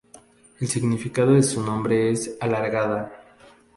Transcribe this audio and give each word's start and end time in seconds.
El 0.59 0.67
significado 0.67 1.35
de 1.35 1.43
su 1.43 1.61
nombre 1.61 2.09
es 2.09 2.35
"alargada". 2.41 3.21